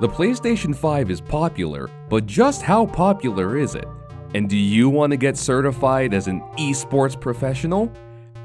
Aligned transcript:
The 0.00 0.08
PlayStation 0.08 0.72
5 0.72 1.10
is 1.10 1.20
popular, 1.20 1.90
but 2.08 2.24
just 2.24 2.62
how 2.62 2.86
popular 2.86 3.56
is 3.56 3.74
it? 3.74 3.88
And 4.32 4.48
do 4.48 4.56
you 4.56 4.88
want 4.88 5.10
to 5.10 5.16
get 5.16 5.36
certified 5.36 6.14
as 6.14 6.28
an 6.28 6.40
esports 6.56 7.20
professional? 7.20 7.92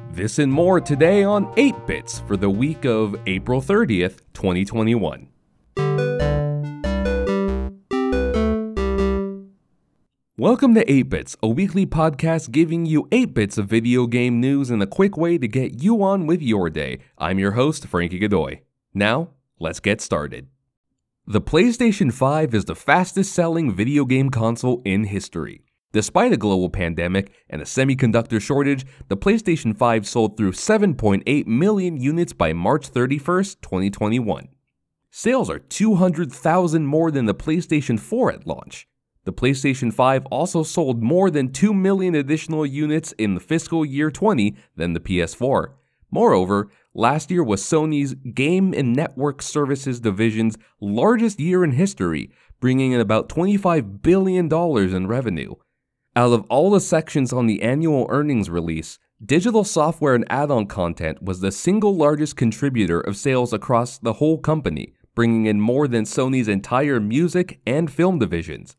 This 0.09 0.39
and 0.39 0.51
more 0.51 0.81
today 0.81 1.23
on 1.23 1.53
8 1.55 1.85
Bits 1.85 2.21
for 2.21 2.37
the 2.37 2.49
week 2.49 2.85
of 2.85 3.15
April 3.27 3.61
30th, 3.61 4.21
2021. 4.33 5.27
Welcome 10.35 10.73
to 10.73 10.91
8 10.91 11.03
Bits, 11.03 11.37
a 11.43 11.47
weekly 11.47 11.85
podcast 11.85 12.49
giving 12.49 12.87
you 12.87 13.07
8 13.11 13.35
bits 13.35 13.59
of 13.59 13.67
video 13.67 14.07
game 14.07 14.39
news 14.39 14.71
and 14.71 14.81
a 14.81 14.87
quick 14.87 15.15
way 15.15 15.37
to 15.37 15.47
get 15.47 15.83
you 15.83 16.01
on 16.01 16.25
with 16.25 16.41
your 16.41 16.71
day. 16.71 16.97
I'm 17.19 17.37
your 17.37 17.51
host, 17.51 17.85
Frankie 17.85 18.17
Godoy. 18.17 18.61
Now, 18.95 19.29
let's 19.59 19.79
get 19.79 20.01
started. 20.01 20.47
The 21.25 21.39
PlayStation 21.39 22.11
5 22.11 22.53
is 22.53 22.65
the 22.65 22.75
fastest 22.75 23.31
selling 23.31 23.73
video 23.73 24.03
game 24.03 24.29
console 24.29 24.81
in 24.83 25.05
history. 25.05 25.63
Despite 25.93 26.33
a 26.33 26.37
global 26.37 26.69
pandemic 26.69 27.31
and 27.49 27.61
a 27.61 27.65
semiconductor 27.65 28.41
shortage, 28.41 28.85
the 29.07 29.15
PlayStation 29.15 29.73
5 29.73 30.05
sold 30.05 30.35
through 30.35 30.51
7.8 30.51 31.47
million 31.47 31.95
units 31.95 32.33
by 32.33 32.51
March 32.51 32.91
31st, 32.91 33.61
2021. 33.61 34.49
Sales 35.11 35.49
are 35.49 35.59
200,000 35.59 36.85
more 36.85 37.09
than 37.09 37.25
the 37.25 37.33
PlayStation 37.33 37.97
4 37.97 38.33
at 38.33 38.45
launch. 38.45 38.89
The 39.23 39.31
PlayStation 39.31 39.93
5 39.93 40.25
also 40.25 40.61
sold 40.61 41.01
more 41.01 41.31
than 41.31 41.53
2 41.53 41.73
million 41.73 42.15
additional 42.15 42.65
units 42.65 43.13
in 43.13 43.35
the 43.35 43.39
fiscal 43.39 43.85
year 43.85 44.11
20 44.11 44.57
than 44.75 44.91
the 44.91 44.99
PS4. 44.99 45.67
Moreover, 46.11 46.69
last 46.93 47.31
year 47.31 47.43
was 47.43 47.61
Sony's 47.61 48.13
Game 48.33 48.73
and 48.73 48.95
Network 48.95 49.41
Services 49.41 49.99
division's 49.99 50.57
largest 50.79 51.39
year 51.39 51.63
in 51.63 51.71
history, 51.71 52.31
bringing 52.59 52.91
in 52.91 52.99
about 52.99 53.29
$25 53.29 54.01
billion 54.01 54.51
in 54.95 55.07
revenue. 55.07 55.55
Out 56.15 56.31
of 56.33 56.45
all 56.49 56.69
the 56.69 56.79
sections 56.79 57.33
on 57.33 57.47
the 57.47 57.61
annual 57.63 58.05
earnings 58.09 58.49
release, 58.49 58.99
digital 59.25 59.63
software 59.63 60.13
and 60.13 60.25
add 60.29 60.51
on 60.51 60.67
content 60.67 61.21
was 61.23 61.39
the 61.39 61.51
single 61.51 61.95
largest 61.95 62.35
contributor 62.35 62.99
of 62.99 63.17
sales 63.17 63.51
across 63.51 63.97
the 63.97 64.13
whole 64.13 64.37
company, 64.37 64.93
bringing 65.15 65.45
in 65.45 65.59
more 65.59 65.87
than 65.87 66.05
Sony's 66.05 66.47
entire 66.47 66.99
music 66.99 67.59
and 67.65 67.91
film 67.91 68.19
divisions. 68.19 68.75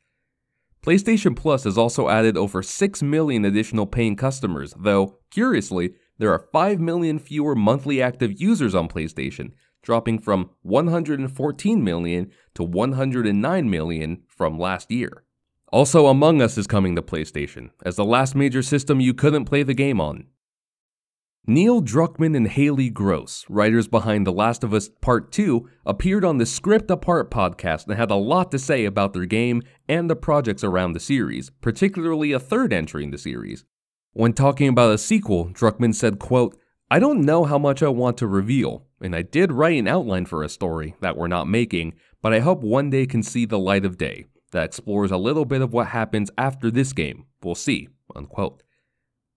PlayStation 0.85 1.35
Plus 1.35 1.65
has 1.65 1.79
also 1.79 2.09
added 2.11 2.37
over 2.37 2.63
6 2.63 3.03
million 3.03 3.45
additional 3.45 3.87
paying 3.87 4.17
customers, 4.17 4.75
though, 4.79 5.19
curiously, 5.31 5.95
there 6.19 6.33
are 6.33 6.49
5 6.53 6.81
million 6.81 7.19
fewer 7.19 7.55
monthly 7.55 8.01
active 8.01 8.41
users 8.41 8.75
on 8.75 8.89
PlayStation, 8.89 9.53
dropping 9.83 10.19
from 10.19 10.51
114 10.63 11.85
million 11.85 12.31
to 12.55 12.63
109 12.63 13.71
million 13.71 14.23
from 14.27 14.59
last 14.59 14.91
year. 14.91 15.25
Also, 15.73 16.07
Among 16.07 16.41
Us 16.41 16.57
is 16.57 16.67
coming 16.67 16.95
to 16.95 17.03
PlayStation, 17.03 17.71
as 17.85 17.97
the 17.97 18.05
last 18.05 18.35
major 18.35 18.63
system 18.63 19.01
you 19.01 19.13
couldn't 19.13 19.45
play 19.45 19.63
the 19.63 19.75
game 19.75 20.01
on. 20.01 20.27
Neil 21.47 21.83
Druckmann 21.83 22.35
and 22.35 22.49
Halley 22.49 22.89
Gross, 22.89 23.45
writers 23.51 23.87
behind 23.87 24.27
The 24.27 24.33
Last 24.33 24.65
of 24.65 24.73
Us 24.73 24.89
Part 24.89 25.31
2, 25.31 25.69
appeared 25.85 26.25
on 26.25 26.39
the 26.39 26.47
Script 26.47 26.91
Apart 26.91 27.31
podcast 27.31 27.87
and 27.87 27.97
had 27.97 28.11
a 28.11 28.15
lot 28.15 28.51
to 28.53 28.59
say 28.59 28.87
about 28.87 29.13
their 29.13 29.27
game 29.27 29.63
and 29.87 30.09
the 30.09 30.17
projects 30.17 30.65
around 30.65 30.95
the 30.95 31.01
series, 31.01 31.51
particularly 31.61 32.33
a 32.33 32.41
third 32.41 32.73
entry 32.73 33.05
in 33.05 33.11
the 33.11 33.19
series. 33.19 33.67
When 34.17 34.33
talking 34.33 34.69
about 34.69 34.93
a 34.95 34.99
sequel, 34.99 35.49
Druckmann 35.49 35.93
said, 35.93 36.21
quote, 36.21 36.57
I 36.89 37.01
don't 37.01 37.23
know 37.23 37.43
how 37.43 37.59
much 37.59 37.83
I 37.83 37.89
want 37.89 38.17
to 38.19 38.29
reveal, 38.29 38.87
and 39.01 39.15
I 39.15 39.23
did 39.23 39.51
write 39.51 39.77
an 39.77 39.89
outline 39.89 40.25
for 40.25 40.45
a 40.45 40.49
story 40.49 40.95
that 41.01 41.17
we're 41.17 41.27
not 41.27 41.49
making, 41.49 41.95
but 42.23 42.33
I 42.33 42.39
hope 42.39 42.61
one 42.61 42.91
day 42.91 43.07
can 43.07 43.25
see 43.25 43.45
the 43.45 43.59
light 43.59 43.85
of 43.85 43.99
day 43.99 44.27
that 44.53 44.67
explores 44.67 45.11
a 45.11 45.17
little 45.17 45.45
bit 45.45 45.63
of 45.63 45.73
what 45.73 45.89
happens 45.89 46.31
after 46.39 46.71
this 46.71 46.93
game. 46.93 47.27
We'll 47.43 47.57
see, 47.57 47.89
unquote. 48.15 48.63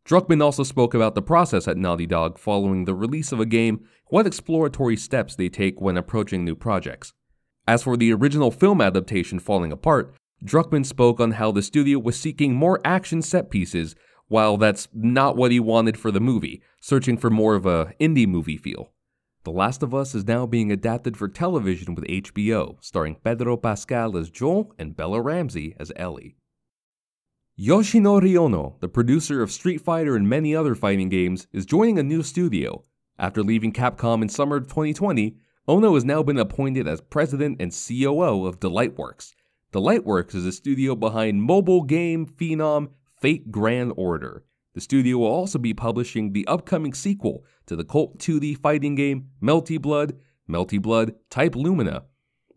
Druckmann 0.07 0.43
also 0.43 0.61
spoke 0.61 0.93
about 0.93 1.15
the 1.15 1.23
process 1.23 1.67
at 1.67 1.75
Naughty 1.75 2.05
Dog 2.05 2.37
following 2.37 2.85
the 2.85 2.93
release 2.93 3.31
of 3.31 3.39
a 3.39 3.47
game, 3.47 3.83
what 4.09 4.27
exploratory 4.27 4.95
steps 4.95 5.35
they 5.35 5.49
take 5.49 5.81
when 5.81 5.97
approaching 5.97 6.45
new 6.45 6.55
projects. 6.55 7.13
As 7.67 7.81
for 7.81 7.97
the 7.97 8.13
original 8.13 8.51
film 8.51 8.79
adaptation 8.81 9.39
falling 9.39 9.71
apart, 9.71 10.13
Druckmann 10.45 10.85
spoke 10.85 11.19
on 11.19 11.31
how 11.31 11.51
the 11.51 11.63
studio 11.63 11.97
was 11.97 12.19
seeking 12.19 12.53
more 12.53 12.79
action 12.85 13.23
set 13.23 13.49
pieces, 13.49 13.95
while 14.27 14.57
that's 14.57 14.87
not 14.93 15.35
what 15.35 15.51
he 15.51 15.59
wanted 15.59 15.97
for 15.97 16.11
the 16.11 16.19
movie, 16.19 16.61
searching 16.79 17.17
for 17.17 17.29
more 17.29 17.55
of 17.55 17.65
a 17.65 17.93
indie 17.99 18.27
movie 18.27 18.57
feel. 18.57 18.91
The 19.43 19.51
Last 19.51 19.81
of 19.81 19.95
Us 19.95 20.13
is 20.13 20.27
now 20.27 20.45
being 20.45 20.71
adapted 20.71 21.15
for 21.15 21.29
television 21.29 21.95
with 21.95 22.03
HBO, 22.05 22.77
starring 22.81 23.15
Pedro 23.15 23.55
Pascal 23.55 24.17
as 24.17 24.29
Joel 24.29 24.73
and 24.77 24.95
Bella 24.95 25.21
Ramsey 25.21 25.73
as 25.79 25.91
Ellie. 25.95 26.35
Yoshinori 27.57 28.37
Ono, 28.37 28.75
the 28.81 28.89
producer 28.89 29.41
of 29.41 29.51
Street 29.51 29.79
Fighter 29.79 30.15
and 30.15 30.29
many 30.29 30.55
other 30.55 30.75
fighting 30.75 31.09
games, 31.09 31.47
is 31.53 31.65
joining 31.65 31.97
a 31.97 32.03
new 32.03 32.21
studio. 32.21 32.83
After 33.17 33.41
leaving 33.41 33.71
Capcom 33.71 34.21
in 34.21 34.29
summer 34.29 34.59
2020, 34.59 35.37
Ono 35.67 35.95
has 35.95 36.05
now 36.05 36.21
been 36.21 36.37
appointed 36.37 36.87
as 36.87 37.01
president 37.01 37.61
and 37.61 37.71
COO 37.71 38.45
of 38.45 38.59
Delightworks. 38.59 39.33
Delightworks 39.73 40.35
is 40.35 40.45
a 40.45 40.51
studio 40.51 40.93
behind 40.93 41.41
mobile 41.41 41.83
game 41.83 42.25
phenom 42.25 42.89
Fate 43.19 43.51
Grand 43.51 43.93
Order. 43.97 44.43
The 44.75 44.81
studio 44.81 45.17
will 45.17 45.27
also 45.27 45.57
be 45.57 45.73
publishing 45.73 46.33
the 46.33 46.45
upcoming 46.45 46.93
sequel 46.93 47.43
to 47.65 47.75
the 47.75 47.83
cult 47.83 48.19
2D 48.19 48.59
fighting 48.59 48.93
game 48.93 49.29
Melty 49.41 49.81
Blood, 49.81 50.13
Melty 50.47 50.79
Blood 50.79 51.13
Type 51.31 51.55
Lumina. 51.55 52.03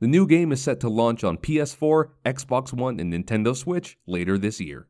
The 0.01 0.07
new 0.07 0.27
game 0.27 0.53
is 0.53 0.63
set 0.63 0.81
to 0.81 0.91
launch 0.91 1.25
on 1.25 1.39
PS4, 1.39 2.11
Xbox 2.27 2.75
One, 2.75 3.01
and 3.01 3.13
Nintendo 3.13 3.57
Switch 3.57 3.97
later 4.07 4.37
this 4.37 4.61
year. 4.61 4.89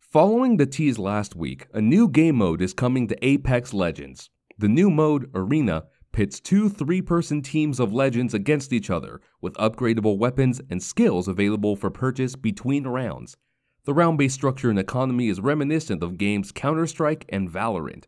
Following 0.00 0.56
the 0.56 0.66
tease 0.66 0.98
last 0.98 1.36
week, 1.36 1.68
a 1.72 1.80
new 1.80 2.08
game 2.08 2.36
mode 2.36 2.60
is 2.60 2.74
coming 2.74 3.06
to 3.06 3.24
Apex 3.24 3.72
Legends. 3.72 4.30
The 4.58 4.68
new 4.68 4.90
mode, 4.90 5.30
Arena, 5.32 5.84
pits 6.10 6.40
two 6.40 6.68
three 6.68 7.02
person 7.02 7.40
teams 7.42 7.78
of 7.78 7.92
legends 7.92 8.34
against 8.34 8.72
each 8.72 8.90
other, 8.90 9.20
with 9.40 9.54
upgradable 9.54 10.18
weapons 10.18 10.60
and 10.70 10.82
skills 10.82 11.28
available 11.28 11.76
for 11.76 11.90
purchase 11.90 12.34
between 12.34 12.84
rounds. 12.84 13.36
The 13.86 13.94
round 13.94 14.18
based 14.18 14.34
structure 14.34 14.68
and 14.68 14.80
economy 14.80 15.28
is 15.28 15.40
reminiscent 15.40 16.02
of 16.02 16.18
games 16.18 16.50
Counter 16.50 16.88
Strike 16.88 17.24
and 17.28 17.48
Valorant. 17.48 18.06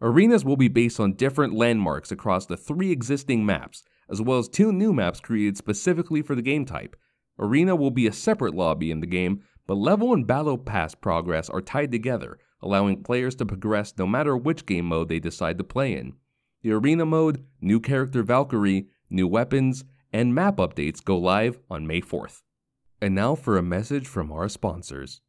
Arenas 0.00 0.42
will 0.42 0.56
be 0.56 0.68
based 0.68 0.98
on 0.98 1.12
different 1.12 1.52
landmarks 1.52 2.10
across 2.10 2.46
the 2.46 2.56
three 2.56 2.90
existing 2.90 3.44
maps, 3.44 3.84
as 4.08 4.22
well 4.22 4.38
as 4.38 4.48
two 4.48 4.72
new 4.72 4.90
maps 4.90 5.20
created 5.20 5.58
specifically 5.58 6.22
for 6.22 6.34
the 6.34 6.40
game 6.40 6.64
type. 6.64 6.96
Arena 7.38 7.76
will 7.76 7.90
be 7.90 8.06
a 8.06 8.12
separate 8.12 8.54
lobby 8.54 8.90
in 8.90 9.00
the 9.00 9.06
game, 9.06 9.42
but 9.66 9.76
level 9.76 10.14
and 10.14 10.26
battle 10.26 10.56
pass 10.56 10.94
progress 10.94 11.50
are 11.50 11.60
tied 11.60 11.92
together, 11.92 12.38
allowing 12.62 13.02
players 13.02 13.34
to 13.34 13.44
progress 13.44 13.92
no 13.98 14.06
matter 14.06 14.34
which 14.34 14.64
game 14.64 14.86
mode 14.86 15.10
they 15.10 15.20
decide 15.20 15.58
to 15.58 15.64
play 15.64 15.94
in. 15.94 16.14
The 16.62 16.72
arena 16.72 17.04
mode, 17.04 17.44
new 17.60 17.80
character 17.80 18.22
Valkyrie, 18.22 18.86
new 19.10 19.28
weapons, 19.28 19.84
and 20.10 20.34
map 20.34 20.56
updates 20.56 21.04
go 21.04 21.18
live 21.18 21.58
on 21.68 21.86
May 21.86 22.00
4th. 22.00 22.40
And 23.00 23.14
now 23.14 23.36
for 23.36 23.58
a 23.58 23.62
message 23.62 24.08
from 24.08 24.32
our 24.32 24.48
sponsors. 24.48 25.20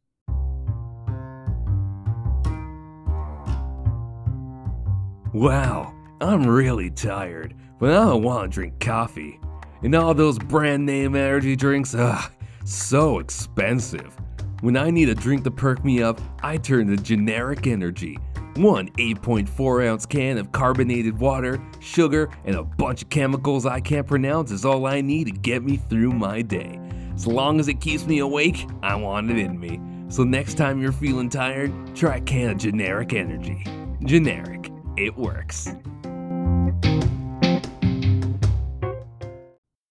Wow, 5.32 5.94
I'm 6.20 6.44
really 6.44 6.90
tired, 6.90 7.54
but 7.78 7.90
I 7.90 8.04
don't 8.04 8.22
want 8.24 8.50
to 8.50 8.54
drink 8.54 8.80
coffee. 8.80 9.38
And 9.82 9.94
all 9.94 10.12
those 10.12 10.38
brand 10.38 10.84
name 10.84 11.14
energy 11.14 11.54
drinks, 11.54 11.94
ugh, 11.94 12.32
so 12.64 13.20
expensive. 13.20 14.16
When 14.62 14.76
I 14.76 14.90
need 14.90 15.08
a 15.08 15.14
drink 15.14 15.44
to 15.44 15.52
perk 15.52 15.84
me 15.84 16.02
up, 16.02 16.20
I 16.42 16.56
turn 16.56 16.88
to 16.88 16.96
generic 16.96 17.68
energy. 17.68 18.18
One 18.56 18.88
8.4 18.98 19.86
ounce 19.86 20.04
can 20.04 20.38
of 20.38 20.50
carbonated 20.50 21.16
water, 21.16 21.62
sugar, 21.78 22.28
and 22.44 22.56
a 22.56 22.64
bunch 22.64 23.02
of 23.02 23.10
chemicals 23.10 23.64
I 23.64 23.78
can't 23.78 24.08
pronounce 24.08 24.50
is 24.50 24.64
all 24.64 24.86
I 24.86 25.00
need 25.00 25.24
to 25.28 25.30
get 25.30 25.62
me 25.62 25.76
through 25.76 26.12
my 26.12 26.42
day. 26.42 26.79
As 27.14 27.26
long 27.26 27.60
as 27.60 27.68
it 27.68 27.80
keeps 27.80 28.06
me 28.06 28.18
awake, 28.18 28.66
I 28.82 28.94
want 28.94 29.30
it 29.30 29.38
in 29.38 29.58
me. 29.58 29.80
So 30.08 30.24
next 30.24 30.54
time 30.54 30.80
you're 30.80 30.92
feeling 30.92 31.28
tired, 31.28 31.72
try 31.94 32.16
a 32.16 32.20
can 32.20 32.50
of 32.50 32.58
generic 32.58 33.12
energy. 33.12 33.64
Generic, 34.04 34.72
it 34.96 35.16
works. 35.16 35.68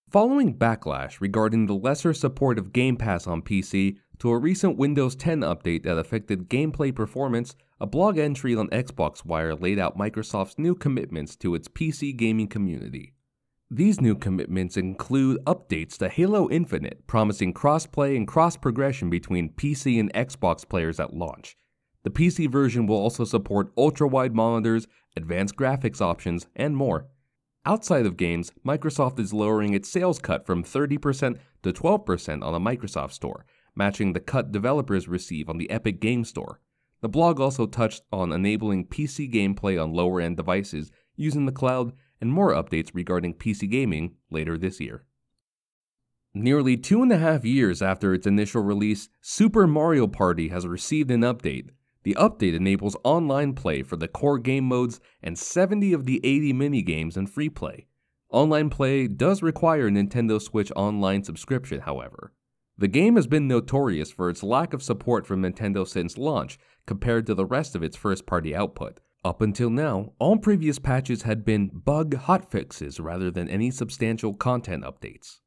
Following 0.10 0.58
backlash 0.58 1.22
regarding 1.22 1.68
the 1.68 1.76
lesser 1.76 2.16
support 2.16 2.58
of 2.58 2.74
Game 2.74 2.98
Pass 2.98 3.28
on 3.28 3.44
PC, 3.44 3.98
to 4.18 4.32
a 4.32 4.38
recent 4.38 4.76
Windows 4.76 5.16
10 5.16 5.42
update 5.42 5.84
that 5.84 5.98
affected 5.98 6.50
gameplay 6.50 6.94
performance, 6.94 7.56
a 7.80 7.86
blog 7.86 8.18
entry 8.18 8.56
on 8.56 8.68
Xbox 8.70 9.24
Wire 9.24 9.56
laid 9.56 9.80
out 9.80 9.98
Microsoft's 9.98 10.60
new 10.60 10.76
commitments 10.76 11.36
to 11.38 11.56
its 11.56 11.68
PC 11.68 12.18
gaming 12.18 12.48
community. 12.48 13.14
These 13.72 14.02
new 14.02 14.16
commitments 14.16 14.78
include 14.78 15.46
updates 15.46 15.96
to 16.00 16.10
Halo 16.10 16.50
Infinite, 16.50 17.06
promising 17.06 17.54
crossplay 17.54 18.18
and 18.18 18.28
cross 18.28 18.58
progression 18.58 19.12
between 19.12 19.54
PC 19.54 20.00
and 20.00 20.12
Xbox 20.14 20.68
players 20.68 21.00
at 21.00 21.14
launch. 21.14 21.56
The 22.02 22.10
PC 22.10 22.50
version 22.50 22.88
will 22.88 22.96
also 22.96 23.26
support 23.26 23.72
ultra 23.78 24.08
wide 24.08 24.34
monitors, 24.34 24.88
advanced 25.16 25.56
graphics 25.56 26.02
options, 26.02 26.48
and 26.56 26.76
more. 26.76 27.10
Outside 27.64 28.08
of 28.08 28.18
games, 28.18 28.52
Microsoft 28.66 29.20
is 29.20 29.34
lowering 29.34 29.76
its 29.76 29.88
sales 29.88 30.18
cut 30.18 30.48
from 30.48 30.64
30% 30.64 31.38
to 31.62 31.72
12% 31.72 32.44
on 32.44 32.54
the 32.54 32.60
Microsoft 32.60 33.12
Store, 33.12 33.46
matching 33.76 34.14
the 34.14 34.20
cut 34.20 34.52
developers 34.52 35.08
receive 35.08 35.48
on 35.48 35.60
the 35.60 35.70
Epic 35.70 36.00
Game 36.00 36.24
Store. 36.24 36.60
The 37.02 37.10
blog 37.10 37.40
also 37.40 37.68
touched 37.68 38.02
on 38.12 38.32
enabling 38.32 38.88
PC 38.88 39.32
gameplay 39.32 39.80
on 39.80 39.94
lower 39.94 40.20
end 40.20 40.38
devices 40.38 40.90
using 41.16 41.46
the 41.46 41.52
cloud 41.52 41.94
and 42.22 42.32
more 42.32 42.54
updates 42.54 42.92
regarding 42.94 43.34
PC 43.34 43.70
gaming 43.70 44.16
later 44.30 44.58
this 44.58 44.80
year. 44.80 45.06
Nearly 46.34 46.78
two 46.78 47.02
and 47.02 47.12
a 47.12 47.18
half 47.18 47.44
years 47.44 47.82
after 47.82 48.14
its 48.14 48.28
initial 48.28 48.62
release, 48.62 49.10
Super 49.20 49.66
Mario 49.66 50.06
Party 50.08 50.50
has 50.50 50.68
received 50.68 51.10
an 51.10 51.22
update. 51.22 51.70
The 52.04 52.16
update 52.20 52.56
enables 52.56 52.96
online 53.04 53.54
play 53.54 53.82
for 53.82 53.96
the 53.96 54.08
core 54.08 54.38
game 54.38 54.66
modes 54.66 55.00
and 55.24 55.38
70 55.38 55.92
of 55.92 56.06
the 56.06 56.22
80 56.24 56.54
minigames 56.54 57.18
in 57.18 57.28
free 57.28 57.50
play. 57.50 57.88
Online 58.30 58.70
play 58.70 59.08
does 59.08 59.42
require 59.42 59.88
a 59.88 59.92
Nintendo 59.92 60.40
Switch 60.40 60.72
Online 60.76 61.24
subscription, 61.24 61.82
however. 61.82 62.32
The 62.78 62.88
game 62.88 63.16
has 63.16 63.28
been 63.28 63.48
notorious 63.48 64.12
for 64.12 64.30
its 64.30 64.44
lack 64.44 64.74
of 64.74 64.84
support 64.84 65.26
from 65.26 65.42
Nintendo 65.42 65.86
since 65.86 66.18
launch 66.18 66.60
compared 66.86 67.26
to 67.26 67.36
the 67.36 67.46
rest 67.46 67.76
of 67.76 67.84
its 67.84 67.98
first 67.98 68.26
party 68.26 68.56
output. 68.56 69.00
Up 69.24 69.42
until 69.42 69.70
now, 69.70 70.14
all 70.18 70.38
previous 70.38 70.80
patches 70.80 71.22
had 71.24 71.44
been 71.44 71.68
bug 71.68 72.16
hotfixes 72.16 73.04
rather 73.04 73.30
than 73.30 73.50
any 73.50 73.70
substantial 73.70 74.34
content 74.34 74.86
updates. 74.86 75.42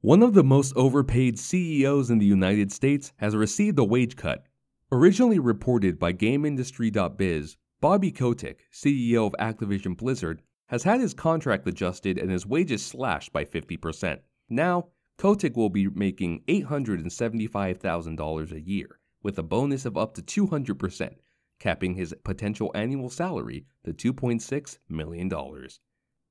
One 0.00 0.24
of 0.24 0.34
the 0.34 0.42
most 0.42 0.72
overpaid 0.76 1.38
CEOs 1.38 2.10
in 2.10 2.18
the 2.18 2.26
United 2.26 2.72
States 2.72 3.12
has 3.18 3.36
received 3.36 3.78
a 3.78 3.84
wage 3.84 4.16
cut. 4.16 4.46
Originally 4.90 5.38
reported 5.38 6.00
by 6.00 6.12
GameIndustry.biz, 6.12 7.56
Bobby 7.80 8.10
Kotick, 8.10 8.64
CEO 8.72 9.26
of 9.26 9.36
Activision 9.38 9.96
Blizzard, 9.96 10.42
has 10.66 10.82
had 10.82 11.00
his 11.00 11.14
contract 11.14 11.68
adjusted 11.68 12.18
and 12.18 12.28
his 12.30 12.44
wages 12.44 12.84
slashed 12.84 13.32
by 13.32 13.44
50%. 13.44 14.18
Now, 14.48 14.88
Kotick 15.16 15.56
will 15.56 15.70
be 15.70 15.86
making 15.86 16.42
$875,000 16.48 18.52
a 18.52 18.60
year, 18.60 18.98
with 19.22 19.38
a 19.38 19.44
bonus 19.44 19.86
of 19.86 19.96
up 19.96 20.14
to 20.14 20.22
200%, 20.22 21.14
capping 21.58 21.94
his 21.94 22.14
potential 22.24 22.70
annual 22.74 23.08
salary 23.08 23.66
to 23.84 23.92
$2.6 23.92 24.78
million. 24.88 25.28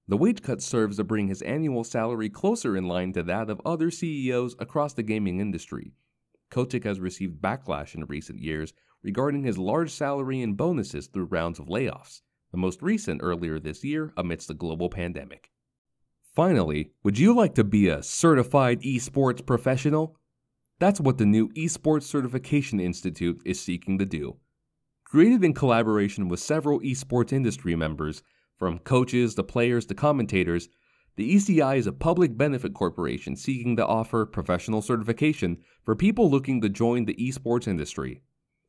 The 0.08 0.18
wage 0.18 0.42
cut 0.42 0.62
serves 0.62 0.98
to 0.98 1.04
bring 1.04 1.28
his 1.28 1.42
annual 1.42 1.84
salary 1.84 2.30
closer 2.30 2.76
in 2.76 2.88
line 2.88 3.14
to 3.14 3.24
that 3.24 3.50
of 3.50 3.62
other 3.66 3.90
CEOs 3.90 4.56
across 4.60 4.94
the 4.94 5.04
gaming 5.04 5.40
industry. 5.40 5.94
Kotick 6.50 6.84
has 6.84 7.00
received 7.00 7.42
backlash 7.42 7.96
in 7.96 8.06
recent 8.06 8.40
years 8.40 8.74
regarding 9.02 9.44
his 9.44 9.58
large 9.58 9.92
salary 9.92 10.42
and 10.42 10.58
bonuses 10.58 11.08
through 11.08 11.26
rounds 11.26 11.60
of 11.60 11.68
layoffs, 11.68 12.22
the 12.52 12.58
most 12.58 12.82
recent 12.82 13.22
earlier 13.24 13.60
this 13.60 13.84
year 13.84 14.14
amidst 14.18 14.48
the 14.48 14.54
global 14.54 14.90
pandemic. 14.90 15.50
Finally, 16.36 16.92
would 17.04 17.18
you 17.18 17.36
like 17.36 17.56
to 17.56 17.64
be 17.64 17.88
a 17.88 18.02
certified 18.04 18.82
esports 18.82 19.46
professional? 19.46 20.18
That's 20.80 21.00
what 21.00 21.18
the 21.18 21.26
new 21.26 21.50
Esports 21.50 22.04
Certification 22.04 22.80
Institute 22.80 23.42
is 23.46 23.60
seeking 23.60 24.00
to 24.00 24.06
do. 24.06 24.38
Created 25.14 25.44
in 25.44 25.54
collaboration 25.54 26.28
with 26.28 26.40
several 26.40 26.80
esports 26.80 27.32
industry 27.32 27.76
members, 27.76 28.24
from 28.58 28.80
coaches 28.80 29.36
to 29.36 29.44
players 29.44 29.86
to 29.86 29.94
commentators, 29.94 30.70
the 31.18 31.36
ECI 31.36 31.78
is 31.78 31.86
a 31.86 31.92
public 31.92 32.36
benefit 32.36 32.74
corporation 32.74 33.36
seeking 33.36 33.76
to 33.76 33.86
offer 33.86 34.26
professional 34.26 34.82
certification 34.82 35.60
for 35.84 35.96
people 35.96 36.32
looking 36.32 36.62
to 36.62 36.68
join 36.68 37.06
the 37.06 37.14
esports 37.14 37.68
industry. 37.68 38.24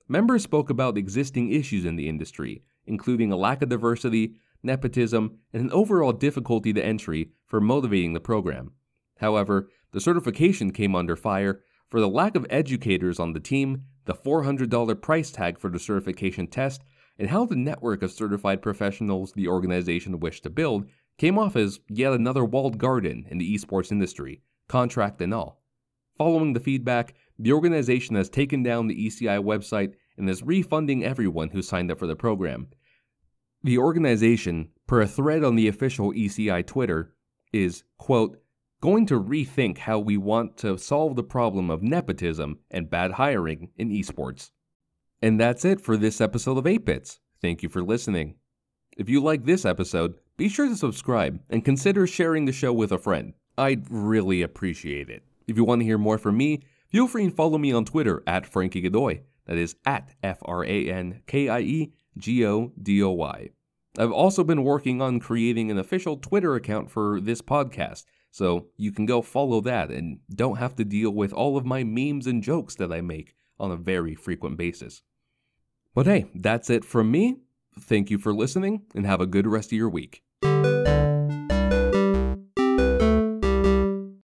Members 0.07 0.43
spoke 0.43 0.69
about 0.69 0.99
existing 0.99 1.51
issues 1.51 1.87
in 1.87 1.97
the 1.97 2.11
industry, 2.11 2.63
including 2.85 3.33
a 3.33 3.37
lack 3.37 3.63
of 3.63 3.71
diversity, 3.71 4.35
nepotism, 4.63 5.39
and 5.55 5.63
an 5.63 5.73
overall 5.73 6.13
difficulty 6.13 6.75
to 6.75 6.85
entry 6.85 7.31
for 7.47 7.59
motivating 7.59 8.13
the 8.13 8.21
program. 8.21 8.73
However, 9.17 9.71
the 9.93 10.01
certification 10.01 10.73
came 10.73 10.95
under 10.95 11.17
fire 11.17 11.63
for 11.95 12.01
the 12.01 12.09
lack 12.09 12.35
of 12.35 12.45
educators 12.51 13.21
on 13.21 13.35
the 13.35 13.39
team 13.39 13.85
the 14.07 14.15
$400 14.15 15.01
price 15.01 15.31
tag 15.31 15.61
for 15.61 15.71
the 15.71 15.79
certification 15.79 16.49
test, 16.49 16.83
and 17.21 17.31
how 17.31 17.47
the 17.47 17.55
network 17.55 18.03
of 18.03 18.11
certified 18.11 18.61
professionals 18.61 19.33
the 19.35 19.47
organization 19.47 20.19
wished 20.19 20.43
to 20.43 20.51
build 20.51 20.89
came 21.19 21.39
off 21.39 21.55
as 21.55 21.79
yet 21.89 22.13
another 22.13 22.45
walled 22.45 22.79
garden 22.79 23.25
in 23.31 23.39
the 23.39 23.55
esports 23.55 23.93
industry, 23.93 24.43
contract 24.67 25.23
and 25.23 25.33
all. 25.33 25.63
Following 26.19 26.53
the 26.53 26.59
feedback, 26.59 27.15
the 27.39 27.53
organization 27.53 28.17
has 28.17 28.29
taken 28.29 28.65
down 28.65 28.89
the 28.89 29.07
ECI 29.07 29.41
website 29.41 29.93
and 30.19 30.29
is 30.29 30.43
refunding 30.43 31.05
everyone 31.05 31.51
who 31.51 31.63
signed 31.63 31.93
up 31.93 32.01
for 32.01 32.09
the 32.09 32.17
program. 32.17 32.67
The 33.63 33.79
organization, 33.79 34.71
per 34.89 35.03
a 35.03 35.07
thread 35.07 35.45
on 35.45 35.55
the 35.55 35.69
official 35.69 36.13
ECI 36.13 36.67
Twitter, 36.67 37.15
is, 37.53 37.85
quote, 37.99 38.41
going 38.85 39.07
to 39.07 39.19
rethink 39.19 39.79
how 39.79 39.99
we 39.99 40.15
want 40.15 40.59
to 40.59 40.77
solve 40.77 41.17
the 41.17 41.23
problem 41.23 41.71
of 41.71 41.83
nepotism 41.83 42.59
and 42.71 42.91
bad 42.91 43.13
hiring 43.13 43.71
in 43.79 43.89
esports. 43.89 44.51
And 45.23 45.41
that's 45.41 45.65
it 45.65 45.81
for 45.81 45.97
this 45.97 46.21
episode 46.21 46.59
of 46.59 46.67
8 46.67 46.85
Bits. 46.85 47.19
Thank 47.41 47.63
you 47.63 47.71
for 47.71 47.83
listening. 47.83 48.35
If 48.99 49.09
you 49.09 49.23
like 49.23 49.47
this 49.47 49.65
episode, 49.65 50.17
be 50.37 50.51
sure 50.51 50.69
to 50.69 50.77
subscribe 50.77 51.41
and 51.49 51.65
consider 51.65 52.07
sharing 52.07 52.45
the 52.45 52.53
show 52.53 52.75
with 52.75 52.93
a 52.93 52.99
friend. 52.99 53.33
I'd 53.57 53.87
really 53.89 54.43
appreciate 54.43 55.09
it. 55.09 55.23
If 55.47 55.57
you 55.57 55.65
want 55.65 55.81
to 55.81 55.87
hear 55.87 55.97
more 55.97 56.19
from 56.19 56.37
me, 56.37 56.61
feel 56.91 57.09
free 57.09 57.25
and 57.25 57.35
follow 57.35 57.57
me 57.57 57.73
on 57.73 57.87
Twitter 57.87 58.23
at 58.27 58.45
Frankie 58.45 58.83
Godoy. 58.83 59.23
That 59.47 59.57
is 59.57 59.77
at 59.87 60.15
F 60.23 60.41
R 60.43 60.63
A 60.63 60.91
N 60.91 61.23
K 61.27 61.49
I 61.49 61.61
E 61.61 61.95
G 62.19 62.45
O 62.45 62.71
D 62.83 63.03
O 63.03 63.13
Y. 63.13 63.49
I've 63.97 64.13
also 64.13 64.45
been 64.45 64.63
working 64.63 65.01
on 65.01 65.21
creating 65.21 65.71
an 65.71 65.79
official 65.79 66.19
Twitter 66.19 66.55
account 66.55 66.91
for 66.91 67.19
this 67.19 67.41
podcast, 67.41 68.05
so 68.35 68.67
you 68.77 68.91
can 68.91 69.07
go 69.07 69.23
follow 69.23 69.61
that 69.61 69.93
and 69.93 70.19
don't 70.29 70.57
have 70.57 70.75
to 70.75 70.85
deal 70.85 71.13
with 71.13 71.33
all 71.33 71.57
of 71.57 71.65
my 71.65 71.85
memes 71.85 72.27
and 72.27 72.43
jokes 72.43 72.75
that 72.75 72.93
I 72.93 73.01
make 73.01 73.37
on 73.61 73.71
a 73.71 73.77
very 73.77 74.17
frequent 74.17 74.57
basis. 74.57 75.03
But 75.95 76.07
hey, 76.07 76.27
that's 76.35 76.69
it 76.69 76.85
from 76.85 77.13
me. 77.13 77.37
Thank 77.79 78.11
you 78.11 78.19
for 78.19 78.35
listening 78.35 78.87
and 78.93 79.07
have 79.07 79.21
a 79.21 79.27
good 79.27 79.47
rest 79.47 79.69
of 79.69 79.79
your 79.79 79.89
week. 79.89 80.24